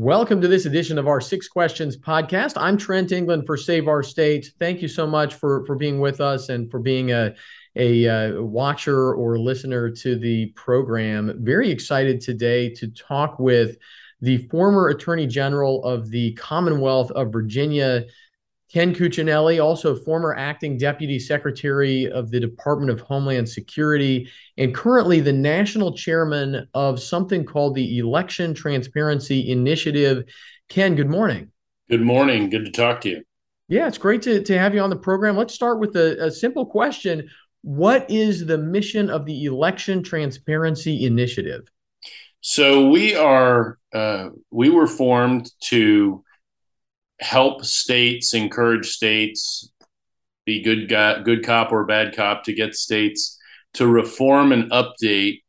[0.00, 2.52] Welcome to this edition of our Six Questions podcast.
[2.54, 4.52] I'm Trent England for Save Our States.
[4.56, 7.34] Thank you so much for for being with us and for being a
[7.74, 11.34] a uh, watcher or listener to the program.
[11.40, 13.76] Very excited today to talk with
[14.20, 18.04] the former Attorney General of the Commonwealth of Virginia,
[18.72, 24.28] Ken Cuccinelli, also former acting deputy secretary of the Department of Homeland Security,
[24.58, 30.24] and currently the national chairman of something called the Election Transparency Initiative.
[30.68, 31.50] Ken, good morning.
[31.88, 32.50] Good morning.
[32.50, 33.22] Good to talk to you.
[33.68, 35.36] Yeah, it's great to, to have you on the program.
[35.36, 37.28] Let's start with a, a simple question.
[37.62, 41.68] What is the mission of the Election Transparency Initiative?
[42.40, 46.22] So we are uh, we were formed to
[47.20, 49.70] help states, encourage states,
[50.44, 50.88] be good
[51.24, 53.38] good cop or bad cop to get states
[53.74, 55.42] to reform and update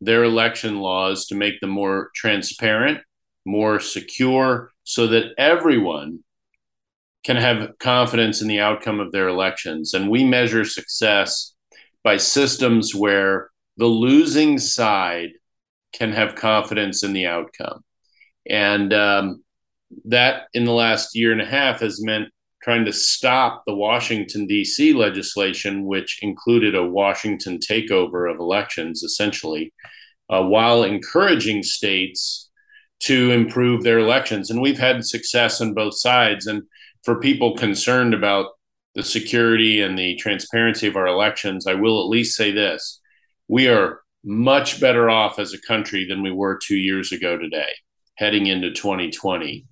[0.00, 3.00] their election laws to make them more transparent,
[3.44, 6.20] more secure, so that everyone
[7.22, 9.94] can have confidence in the outcome of their elections.
[9.94, 11.54] And we measure success
[12.02, 15.30] by systems where the losing side
[15.92, 17.84] can have confidence in the outcome.
[18.48, 19.44] And um,
[20.06, 22.28] that in the last year and a half has meant
[22.62, 24.92] trying to stop the Washington, D.C.
[24.92, 29.72] legislation, which included a Washington takeover of elections, essentially,
[30.28, 32.50] uh, while encouraging states
[33.00, 34.50] to improve their elections.
[34.50, 36.46] And we've had success on both sides.
[36.46, 36.62] And
[37.02, 38.46] for people concerned about
[38.94, 43.00] the security and the transparency of our elections, I will at least say this
[43.48, 47.70] we are much better off as a country than we were two years ago today,
[48.16, 49.66] heading into 2020.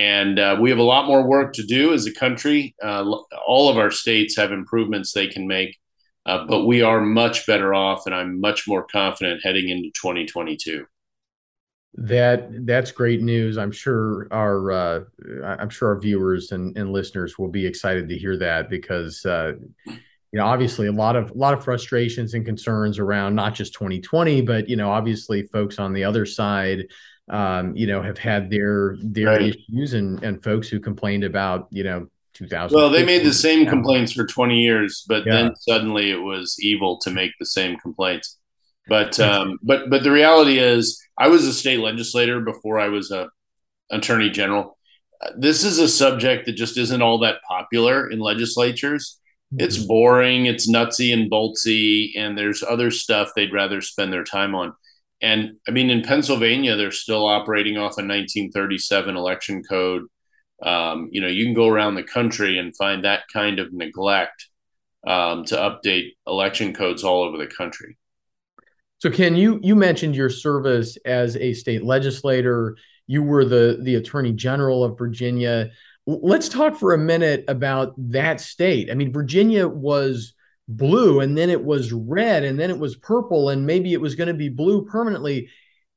[0.00, 2.74] And uh, we have a lot more work to do as a country.
[2.82, 3.04] Uh,
[3.46, 5.76] all of our states have improvements they can make,
[6.24, 10.86] uh, but we are much better off, and I'm much more confident heading into 2022.
[11.94, 13.58] That that's great news.
[13.58, 15.00] I'm sure our uh,
[15.44, 19.52] I'm sure our viewers and, and listeners will be excited to hear that because uh,
[19.84, 19.98] you
[20.32, 24.40] know obviously a lot of a lot of frustrations and concerns around not just 2020,
[24.40, 26.86] but you know obviously folks on the other side
[27.28, 29.42] um, you know, have had their their right.
[29.42, 32.74] issues and and folks who complained about, you know, 2000.
[32.74, 35.32] Well, they made the same complaints for 20 years, but yeah.
[35.32, 38.38] then suddenly it was evil to make the same complaints.
[38.88, 43.10] But um, but but the reality is, I was a state legislator before I was
[43.10, 43.28] a
[43.90, 44.76] attorney general.
[45.36, 49.20] This is a subject that just isn't all that popular in legislatures.
[49.52, 49.64] Mm-hmm.
[49.64, 54.54] It's boring, it's nutsy and boltsy, and there's other stuff they'd rather spend their time
[54.54, 54.72] on.
[55.22, 60.04] And I mean, in Pennsylvania, they're still operating off a 1937 election code.
[60.62, 64.48] Um, you know, you can go around the country and find that kind of neglect
[65.06, 67.96] um, to update election codes all over the country.
[68.98, 72.76] So, Ken, you you mentioned your service as a state legislator.
[73.06, 75.70] You were the the Attorney General of Virginia.
[76.06, 78.90] Let's talk for a minute about that state.
[78.90, 80.34] I mean, Virginia was
[80.76, 84.14] blue and then it was red and then it was purple and maybe it was
[84.14, 85.48] going to be blue permanently.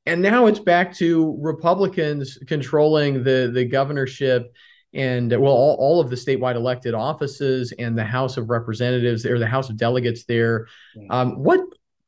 [0.05, 4.53] And now it's back to republicans controlling the the governorship
[4.93, 9.39] and well all, all of the statewide elected offices and the house of representatives or
[9.39, 10.67] the house of delegates there.
[11.09, 11.61] Um, what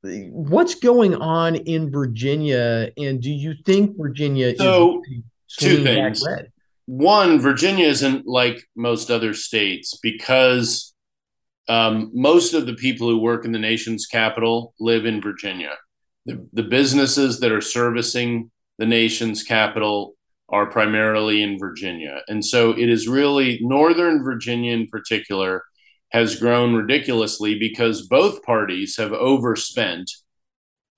[0.03, 2.91] what's going on in virginia?
[2.97, 5.03] And do you think virginia so
[5.49, 6.23] two things.
[6.85, 10.94] one virginia isn't like most other states because
[11.67, 15.75] um, most of the people who work in the nation's capital live in Virginia.
[16.25, 20.15] The, the businesses that are servicing the nation's capital
[20.49, 22.21] are primarily in Virginia.
[22.27, 25.63] And so it is really Northern Virginia in particular
[26.09, 30.11] has grown ridiculously because both parties have overspent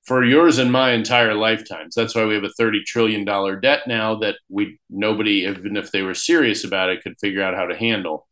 [0.06, 1.96] for yours and my entire lifetimes.
[1.96, 3.26] That's why we have a $30 trillion
[3.60, 7.56] debt now that we nobody, even if they were serious about it, could figure out
[7.56, 8.28] how to handle.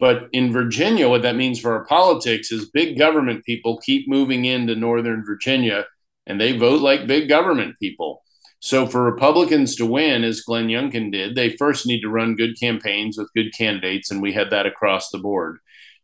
[0.00, 4.46] But in Virginia, what that means for our politics is big government people keep moving
[4.46, 5.84] into Northern Virginia
[6.26, 8.22] and they vote like big government people.
[8.60, 12.58] So for Republicans to win, as Glenn Youngkin did, they first need to run good
[12.60, 15.58] campaigns with good candidates, and we had that across the board.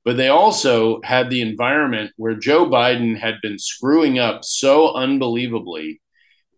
[0.04, 6.00] But they also had the environment where Joe Biden had been screwing up so unbelievably.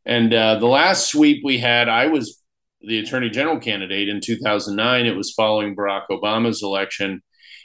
[0.07, 2.43] And uh, the last sweep we had, I was
[2.81, 5.07] the attorney general candidate in 2009.
[5.07, 7.23] It was following Barack Obama's election.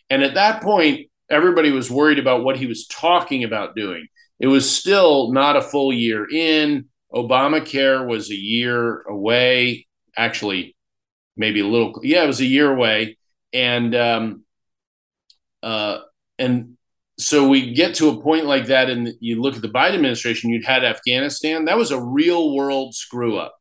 [0.09, 4.07] And at that point, everybody was worried about what he was talking about doing.
[4.39, 6.85] It was still not a full year in.
[7.13, 10.75] Obamacare was a year away, actually,
[11.38, 12.00] maybe a little.
[12.03, 13.17] Yeah, it was a year away,
[13.53, 14.44] and um,
[15.61, 16.00] uh,
[16.39, 16.77] and
[17.19, 20.50] so we get to a point like that, and you look at the Biden administration.
[20.50, 21.65] You'd had Afghanistan.
[21.65, 23.55] That was a real world screw up.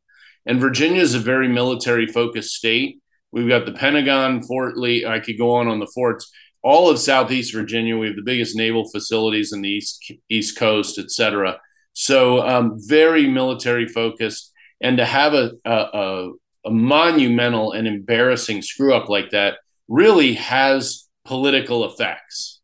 [0.47, 3.02] And Virginia is a very military focused state.
[3.33, 5.07] We've got the Pentagon, Fort Lee.
[5.07, 6.31] I could go on on the forts.
[6.63, 7.97] All of Southeast Virginia.
[7.97, 11.59] We have the biggest naval facilities in the East East Coast, et cetera.
[11.93, 14.53] So um, very military focused.
[14.81, 16.31] And to have a, a,
[16.65, 19.59] a monumental and embarrassing screw up like that
[19.89, 22.61] really has political effects.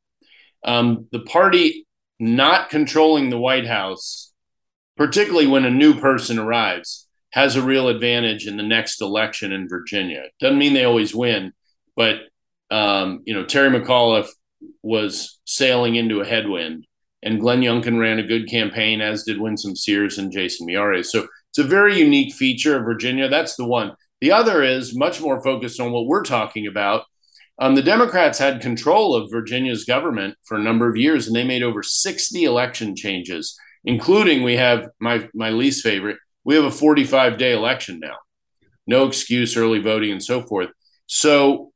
[0.65, 1.87] Um, the party
[2.21, 4.33] not controlling the White House,
[4.97, 9.69] particularly when a new person arrives, has a real advantage in the next election in
[9.69, 10.25] Virginia.
[10.41, 11.53] Doesn't mean they always win,
[11.97, 12.21] but
[12.71, 14.29] um, you know Terry McAuliffe
[14.83, 16.87] was sailing into a headwind,
[17.23, 21.07] and Glenn Youngkin ran a good campaign, as did Winsome Sears and Jason Miyares.
[21.07, 23.29] So it's a very unique feature of Virginia.
[23.29, 23.95] That's the one.
[24.21, 27.05] The other is much more focused on what we're talking about.
[27.61, 31.45] Um, the Democrats had control of Virginia's government for a number of years, and they
[31.45, 36.19] made over 60 election changes, including we have my my least favorite.
[36.49, 38.17] We have a 45 day election now,
[38.87, 40.71] no excuse, early voting, and so forth.
[41.05, 41.73] So,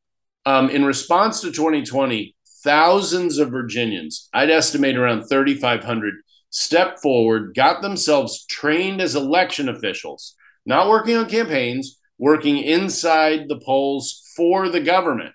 [0.46, 2.34] um, in response to 2020,
[2.64, 6.14] thousands of Virginians, I'd estimate around 3,500,
[6.48, 13.60] stepped forward, got themselves trained as election officials, not working on campaigns, working inside the
[13.60, 15.34] polls for the government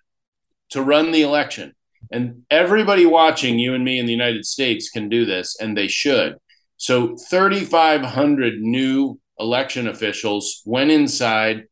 [0.71, 1.75] to run the election.
[2.11, 5.87] And everybody watching you and me in the United States can do this, and they
[5.87, 6.37] should.
[6.77, 11.65] So 3,500 new election officials went inside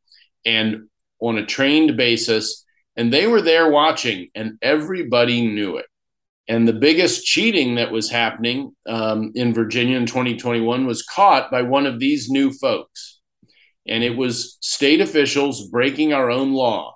[0.45, 0.87] and
[1.19, 2.65] on a trained basis,
[2.95, 5.85] and they were there watching, and everybody knew it.
[6.47, 11.63] And the biggest cheating that was happening um, in Virginia in 2021 was caught by
[11.63, 13.19] one of these new folks.
[13.87, 16.95] And it was state officials breaking our own law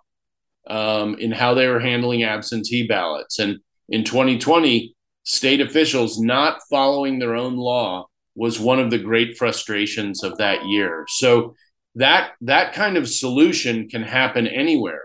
[0.68, 3.39] um, in how they were handling absentee ballots.
[3.39, 8.08] And in 2020, state officials not following their own law
[8.39, 11.06] was one of the great frustrations of that year.
[11.09, 11.56] So
[11.95, 15.03] that that kind of solution can happen anywhere.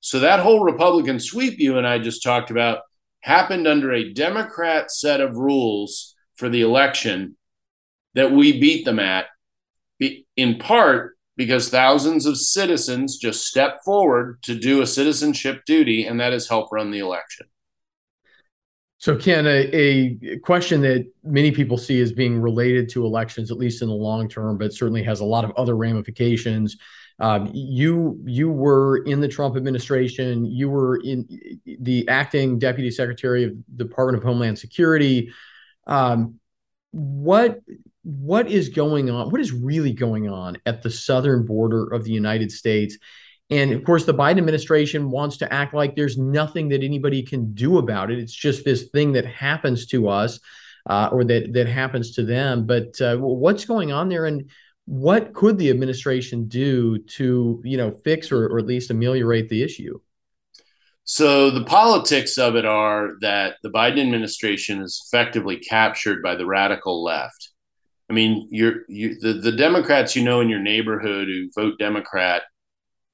[0.00, 2.78] So that whole Republican sweep you and I just talked about
[3.20, 7.36] happened under a Democrat set of rules for the election
[8.14, 9.26] that we beat them at
[10.34, 16.18] in part because thousands of citizens just step forward to do a citizenship duty, and
[16.18, 17.46] that has helped run the election.
[19.00, 23.56] So, Ken, a, a, question that many people see as being related to elections, at
[23.56, 26.76] least in the long term, but certainly has a lot of other ramifications.
[27.18, 30.44] Um, you you were in the Trump administration.
[30.44, 31.26] You were in
[31.64, 35.32] the acting deputy secretary of the Department of Homeland Security.
[35.86, 36.38] Um,
[36.90, 37.60] what
[38.02, 39.30] what is going on?
[39.30, 42.98] What is really going on at the southern border of the United States?
[43.50, 47.52] And of course, the Biden administration wants to act like there's nothing that anybody can
[47.52, 48.18] do about it.
[48.18, 50.38] It's just this thing that happens to us,
[50.88, 52.66] uh, or that that happens to them.
[52.66, 54.50] But uh, what's going on there, and
[54.86, 59.62] what could the administration do to, you know, fix or, or at least ameliorate the
[59.62, 59.98] issue?
[61.04, 66.46] So the politics of it are that the Biden administration is effectively captured by the
[66.46, 67.50] radical left.
[68.08, 72.42] I mean, you're you, the the Democrats you know in your neighborhood who vote Democrat,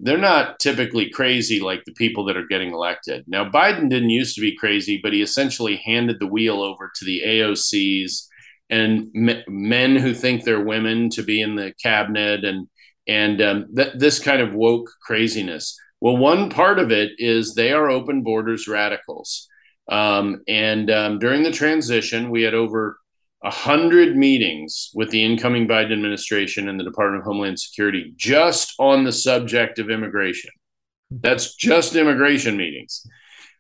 [0.01, 3.25] they're not typically crazy like the people that are getting elected.
[3.27, 7.05] Now, Biden didn't used to be crazy, but he essentially handed the wheel over to
[7.05, 8.27] the AOCs
[8.69, 12.69] and me, men who think they're women to be in the cabinet and
[13.09, 15.79] and um, th- this kind of woke craziness.
[16.01, 19.49] Well, one part of it is they are open borders radicals.
[19.89, 22.99] Um, and um, during the transition, we had over
[23.41, 29.05] 100 meetings with the incoming Biden administration and the Department of Homeland Security just on
[29.05, 30.51] the subject of immigration.
[31.11, 33.07] That's just immigration meetings.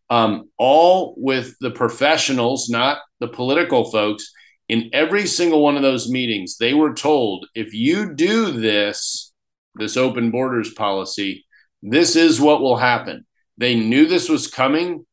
[0.08, 4.30] Um, all with the professionals, not the political folks.
[4.68, 9.32] In every single one of those meetings, they were told if you do this,
[9.76, 11.44] this open borders policy,
[11.82, 13.26] this is what will happen.
[13.58, 15.05] They knew this was coming.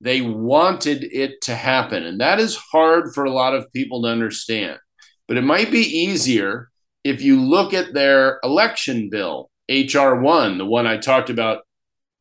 [0.00, 2.04] They wanted it to happen.
[2.04, 4.78] And that is hard for a lot of people to understand.
[5.26, 6.68] But it might be easier
[7.02, 11.62] if you look at their election bill, HR 1, the one I talked about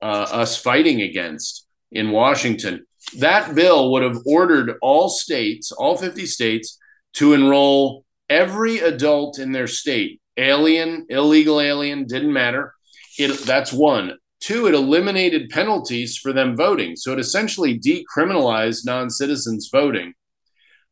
[0.01, 2.85] uh, us fighting against in Washington.
[3.17, 6.77] That bill would have ordered all states, all 50 states,
[7.13, 12.73] to enroll every adult in their state, alien, illegal alien, didn't matter.
[13.17, 14.17] It, that's one.
[14.45, 16.95] Two, it eliminated penalties for them voting.
[16.95, 20.13] So it essentially decriminalized non citizens voting.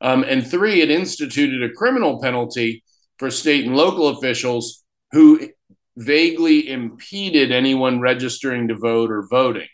[0.01, 2.83] Um, and three, it instituted a criminal penalty
[3.19, 5.49] for state and local officials who
[5.95, 9.67] vaguely impeded anyone registering to vote or voting.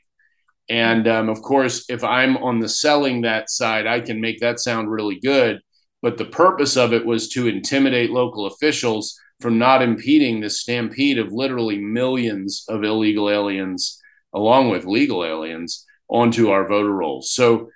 [0.67, 4.59] And um, of course, if I'm on the selling that side, I can make that
[4.59, 5.61] sound really good.
[6.01, 11.17] But the purpose of it was to intimidate local officials from not impeding this stampede
[11.17, 14.01] of literally millions of illegal aliens,
[14.33, 17.31] along with legal aliens, onto our voter rolls.
[17.31, 17.69] So,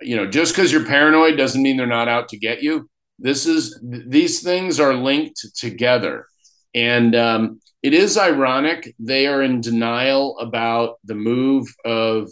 [0.00, 2.88] you know, just because you're paranoid doesn't mean they're not out to get you.
[3.18, 6.26] This is these things are linked together,
[6.74, 12.28] and um, it is ironic they are in denial about the move of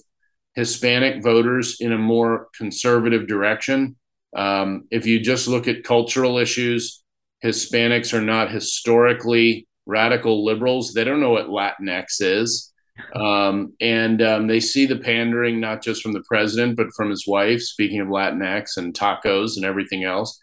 [0.55, 3.97] Hispanic voters in a more conservative direction.
[4.35, 7.03] Um, if you just look at cultural issues,
[7.45, 10.93] Hispanics are not historically radical liberals.
[10.93, 12.73] They don't know what Latinx is.
[13.15, 17.27] Um, and um, they see the pandering not just from the president, but from his
[17.27, 20.39] wife, speaking of Latinx and tacos and everything else.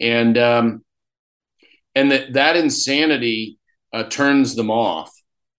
[0.00, 0.84] And um,
[1.94, 3.58] and that that insanity
[3.92, 5.10] uh, turns them off,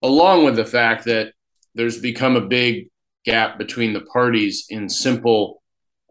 [0.02, 1.32] along with the fact that
[1.74, 2.88] there's become a big
[3.24, 5.62] gap between the parties in simple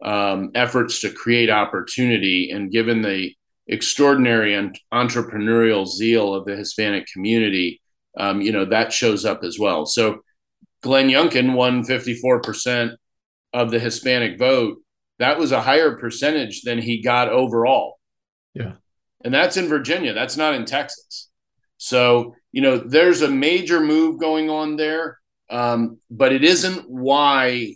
[0.02, 2.50] um, efforts to create opportunity.
[2.50, 3.34] And given the
[3.66, 7.80] extraordinary and entrepreneurial zeal of the Hispanic community,
[8.18, 9.86] um, you know, that shows up as well.
[9.86, 10.20] So
[10.82, 12.96] Glenn Youngkin won 54%
[13.52, 14.78] of the Hispanic vote.
[15.18, 17.98] That was a higher percentage than he got overall.
[18.54, 18.74] Yeah.
[19.24, 20.14] And that's in Virginia.
[20.14, 21.28] That's not in Texas.
[21.76, 25.18] So, you know, there's a major move going on there.
[25.50, 27.74] Um, but it isn't why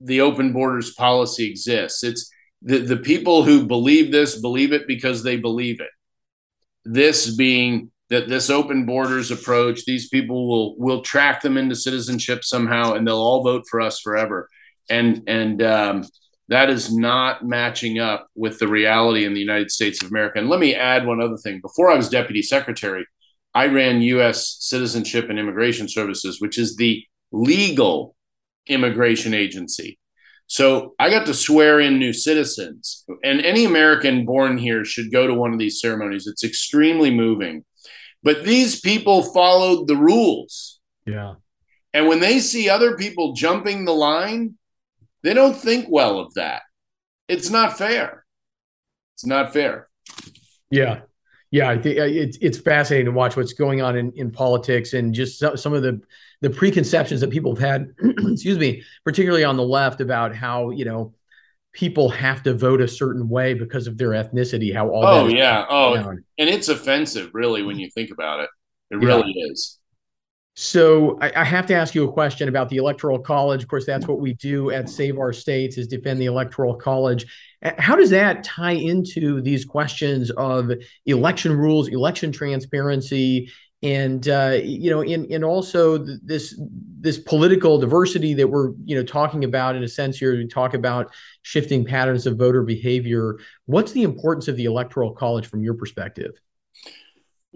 [0.00, 2.04] the open borders policy exists.
[2.04, 2.30] It's
[2.62, 5.90] the, the people who believe this believe it because they believe it.
[6.84, 12.44] This being that this open borders approach, these people will will track them into citizenship
[12.44, 14.48] somehow, and they'll all vote for us forever.
[14.88, 16.04] And and um,
[16.48, 20.38] that is not matching up with the reality in the United States of America.
[20.38, 21.60] And let me add one other thing.
[21.60, 23.06] Before I was deputy secretary,
[23.54, 24.56] I ran U.S.
[24.60, 28.16] Citizenship and Immigration Services, which is the legal
[28.68, 29.98] immigration agency.
[30.46, 35.26] So I got to swear in new citizens, and any American born here should go
[35.26, 36.26] to one of these ceremonies.
[36.26, 37.64] It's extremely moving.
[38.22, 40.80] But these people followed the rules.
[41.06, 41.34] Yeah.
[41.92, 44.54] And when they see other people jumping the line,
[45.22, 46.62] they don't think well of that.
[47.28, 48.24] It's not fair.
[49.14, 49.88] It's not fair.
[50.70, 51.00] Yeah.
[51.50, 54.92] Yeah, I think uh, it's it's fascinating to watch what's going on in, in politics
[54.92, 56.00] and just some of the
[56.40, 57.94] the preconceptions that people have had,
[58.26, 61.14] excuse me, particularly on the left about how you know
[61.72, 64.74] people have to vote a certain way because of their ethnicity.
[64.74, 66.24] How all oh yeah oh down.
[66.38, 68.50] and it's offensive really when you think about it.
[68.90, 69.08] It yeah.
[69.08, 69.77] really is.
[70.60, 73.62] So I, I, have to ask you a question about the electoral college.
[73.62, 77.26] Of course, that's what we do at Save Our States is defend the electoral college.
[77.78, 80.72] How does that tie into these questions of
[81.06, 83.52] election rules, election transparency,
[83.84, 86.60] and uh, you know, and also this
[86.98, 90.36] this political diversity that we're you know talking about in a sense here.
[90.36, 93.38] We talk about shifting patterns of voter behavior.
[93.66, 96.32] What's the importance of the electoral college from your perspective?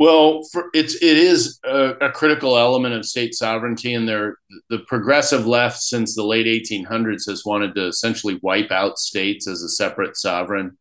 [0.02, 4.36] Well, for, it's it is a, a, critical element of state sovereignty, and there
[4.68, 9.62] the progressive left since the late 1800s has wanted to essentially wipe out states as
[9.62, 10.76] a separate sovereign.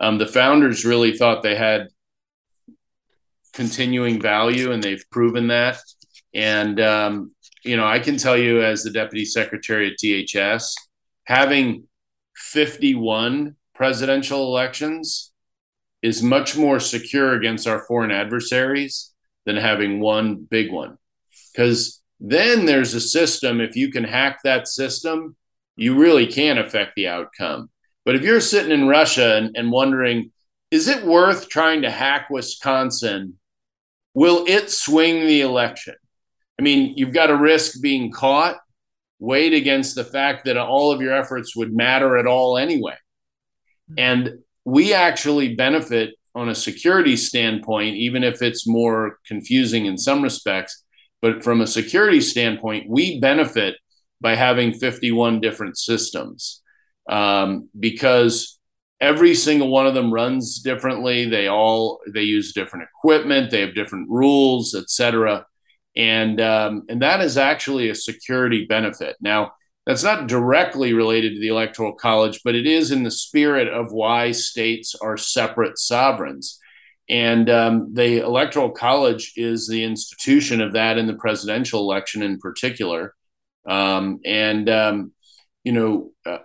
[0.00, 1.88] Um, the founders really thought they had
[3.54, 5.78] continuing value, and they've proven that.
[6.34, 7.34] And um,
[7.64, 10.74] you know, I can tell you as the deputy secretary at DHS,
[11.24, 11.84] having
[12.36, 15.27] 51 presidential elections
[16.02, 19.12] is much more secure against our foreign adversaries
[19.46, 20.98] than having one big one.
[21.52, 25.36] Because then there's a system, if you can hack that system,
[25.76, 27.70] you really can affect the outcome.
[28.04, 30.32] But if you're sitting in Russia and, and wondering,
[30.70, 33.38] is it worth trying to hack Wisconsin?
[34.14, 35.94] Will it swing the election?
[36.58, 38.58] I mean, you've got to risk being caught,
[39.18, 42.96] weighed against the fact that all of your efforts would matter at all anyway.
[43.96, 50.22] And we actually benefit on a security standpoint, even if it's more confusing in some
[50.22, 50.84] respects.
[51.22, 53.76] But from a security standpoint, we benefit
[54.20, 56.62] by having 51 different systems
[57.08, 58.58] um, because
[59.00, 61.24] every single one of them runs differently.
[61.24, 65.46] They all they use different equipment, they have different rules, etc.
[65.96, 69.16] And um, and that is actually a security benefit.
[69.20, 69.52] Now,
[69.88, 73.90] that's not directly related to the Electoral College, but it is in the spirit of
[73.90, 76.60] why states are separate sovereigns.
[77.08, 82.38] And um, the Electoral College is the institution of that in the presidential election in
[82.38, 83.14] particular.
[83.66, 85.12] Um, and, um,
[85.64, 86.44] you know, uh,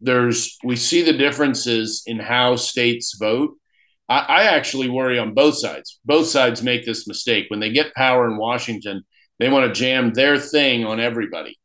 [0.00, 3.56] there's, we see the differences in how states vote.
[4.08, 5.98] I, I actually worry on both sides.
[6.04, 7.46] Both sides make this mistake.
[7.48, 9.02] When they get power in Washington,
[9.40, 11.58] they want to jam their thing on everybody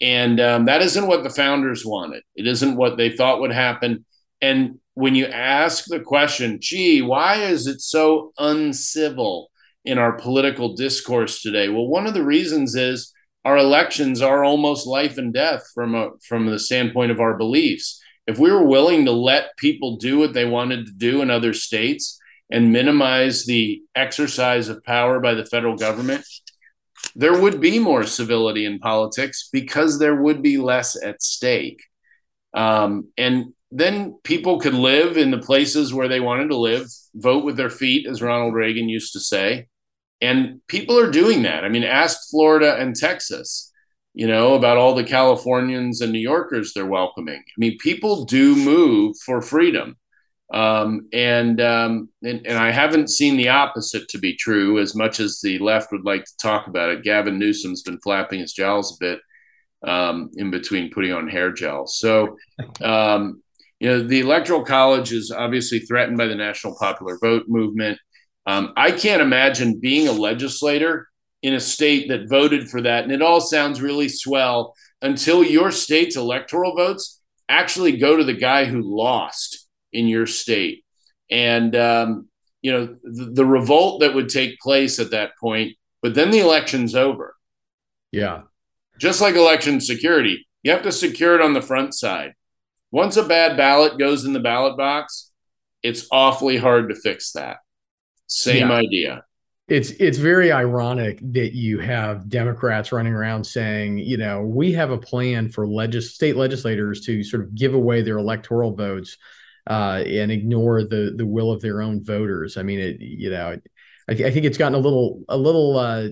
[0.00, 2.22] and um, that isn't what the founders wanted.
[2.34, 4.04] It isn't what they thought would happen.
[4.40, 9.50] And when you ask the question, gee, why is it so uncivil
[9.84, 11.68] in our political discourse today?
[11.68, 13.12] Well, one of the reasons is
[13.44, 18.00] our elections are almost life and death from a, from the standpoint of our beliefs.
[18.26, 21.52] If we were willing to let people do what they wanted to do in other
[21.52, 22.18] states
[22.50, 26.24] and minimize the exercise of power by the federal government,
[27.16, 31.82] there would be more civility in politics because there would be less at stake.
[32.52, 37.42] Um, and then people could live in the places where they wanted to live, vote
[37.42, 39.66] with their feet, as Ronald Reagan used to say.
[40.20, 41.64] And people are doing that.
[41.64, 43.72] I mean, ask Florida and Texas,
[44.12, 47.38] you know, about all the Californians and New Yorkers they're welcoming.
[47.38, 49.96] I mean, people do move for freedom.
[50.52, 55.18] Um, and, um, and and I haven't seen the opposite to be true as much
[55.18, 57.02] as the left would like to talk about it.
[57.02, 59.20] Gavin Newsom's been flapping his jowls a bit
[59.86, 61.86] um, in between putting on hair gel.
[61.86, 62.36] So,
[62.82, 63.42] um,
[63.80, 67.98] you know, the Electoral College is obviously threatened by the national popular vote movement.
[68.46, 71.08] Um, I can't imagine being a legislator
[71.42, 73.04] in a state that voted for that.
[73.04, 78.34] And it all sounds really swell until your state's electoral votes actually go to the
[78.34, 80.84] guy who lost in your state.
[81.30, 82.28] And, um,
[82.62, 86.40] you know, the, the revolt that would take place at that point, but then the
[86.40, 87.34] election's over.
[88.12, 88.42] Yeah.
[88.98, 92.32] Just like election security, you have to secure it on the front side.
[92.90, 95.30] Once a bad ballot goes in the ballot box,
[95.82, 97.58] it's awfully hard to fix that.
[98.26, 98.74] Same yeah.
[98.74, 99.24] idea.
[99.68, 104.90] It's it's very ironic that you have Democrats running around saying, you know, we have
[104.92, 109.16] a plan for legis- state legislators to sort of give away their electoral votes
[109.66, 112.56] uh, and ignore the the will of their own voters.
[112.56, 113.56] I mean, it you know,
[114.08, 116.08] I, th- I think it's gotten a little a little uh,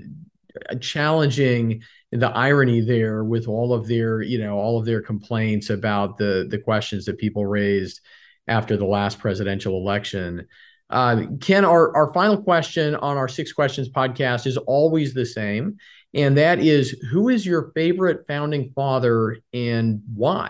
[0.81, 1.83] challenging
[2.13, 6.47] the irony there with all of their you know all of their complaints about the
[6.49, 8.01] the questions that people raised
[8.47, 10.47] after the last presidential election
[10.91, 15.77] uh, ken our, our final question on our six questions podcast is always the same
[16.13, 20.49] and that is who is your favorite founding father and why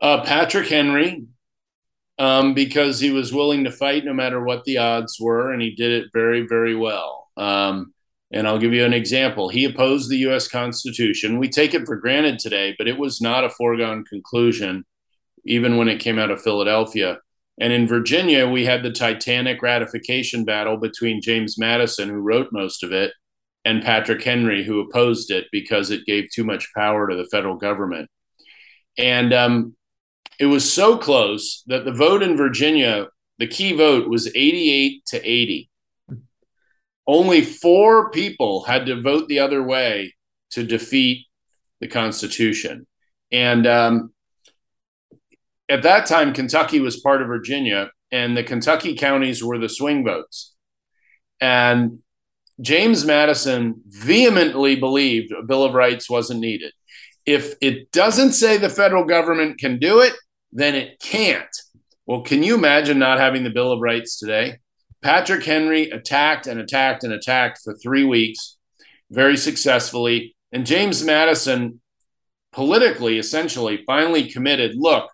[0.00, 1.26] uh, patrick henry
[2.20, 5.74] um, because he was willing to fight no matter what the odds were and he
[5.74, 7.92] did it very very well um,
[8.32, 9.48] and I'll give you an example.
[9.48, 11.38] He opposed the US Constitution.
[11.38, 14.84] We take it for granted today, but it was not a foregone conclusion,
[15.44, 17.18] even when it came out of Philadelphia.
[17.60, 22.84] And in Virginia, we had the titanic ratification battle between James Madison, who wrote most
[22.84, 23.12] of it,
[23.64, 27.56] and Patrick Henry, who opposed it because it gave too much power to the federal
[27.56, 28.08] government.
[28.96, 29.76] And um,
[30.38, 35.22] it was so close that the vote in Virginia, the key vote was 88 to
[35.22, 35.70] 80
[37.10, 40.14] only four people had to vote the other way
[40.50, 41.26] to defeat
[41.80, 42.86] the Constitution.
[43.32, 44.12] And um,
[45.68, 50.04] at that time, Kentucky was part of Virginia, and the Kentucky counties were the swing
[50.04, 50.54] votes.
[51.40, 51.98] And
[52.60, 56.72] James Madison vehemently believed a Bill of Rights wasn't needed.
[57.26, 60.14] If it doesn't say the federal government can do it,
[60.52, 61.48] then it can't.
[62.06, 64.58] Well, can you imagine not having the Bill of Rights today?
[65.02, 68.56] Patrick Henry attacked and attacked and attacked for three weeks
[69.10, 70.36] very successfully.
[70.52, 71.80] And James Madison,
[72.52, 75.10] politically, essentially, finally committed look,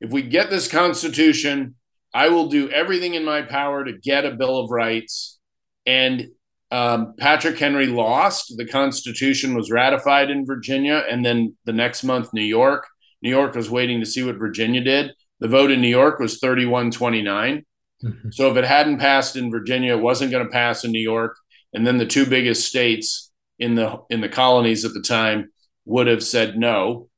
[0.00, 1.74] if we get this Constitution,
[2.12, 5.38] I will do everything in my power to get a Bill of Rights.
[5.86, 6.28] And
[6.70, 8.56] um, Patrick Henry lost.
[8.56, 11.04] The Constitution was ratified in Virginia.
[11.08, 12.86] And then the next month, New York.
[13.22, 15.12] New York was waiting to see what Virginia did.
[15.40, 17.64] The vote in New York was 31 29.
[18.04, 18.28] Mm-hmm.
[18.30, 21.36] So if it hadn't passed in Virginia, it wasn't going to pass in New York,
[21.72, 25.50] and then the two biggest states in the in the colonies at the time
[25.86, 27.08] would have said no,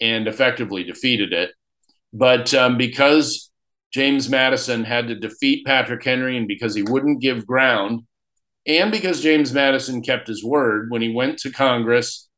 [0.00, 1.50] and effectively defeated it.
[2.12, 3.50] But um, because
[3.92, 8.02] James Madison had to defeat Patrick Henry, and because he wouldn't give ground,
[8.68, 12.28] and because James Madison kept his word when he went to Congress,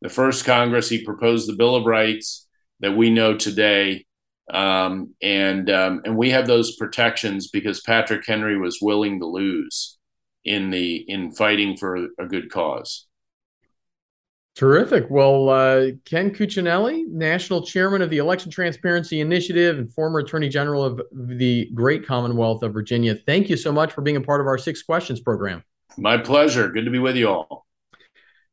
[0.00, 2.46] the first Congress, he proposed the Bill of Rights
[2.80, 4.06] that we know today
[4.52, 9.98] um, and um, and we have those protections because Patrick Henry was willing to lose
[10.44, 13.06] in the in fighting for a good cause.
[14.56, 15.06] Terrific.
[15.08, 20.84] Well, uh, Ken Cuccinelli, National Chairman of the Election Transparency Initiative and former Attorney General
[20.84, 24.48] of the Great Commonwealth of Virginia, thank you so much for being a part of
[24.48, 25.62] our Six Questions program.
[25.96, 26.68] My pleasure.
[26.68, 27.66] Good to be with you all.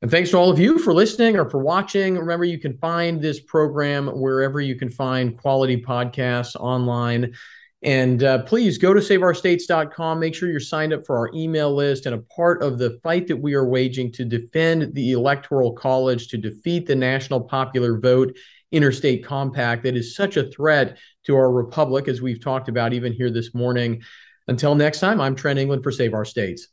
[0.02, 2.18] And thanks to all of you for listening or for watching.
[2.18, 7.34] Remember, you can find this program wherever you can find quality podcasts online.
[7.82, 10.20] And uh, please go to saveourstates.com.
[10.20, 13.28] Make sure you're signed up for our email list and a part of the fight
[13.28, 18.36] that we are waging to defend the Electoral College, to defeat the national popular vote,
[18.72, 23.14] interstate compact that is such a threat to our republic, as we've talked about even
[23.14, 24.02] here this morning.
[24.48, 26.68] Until next time, I'm Trent England for Save Our States.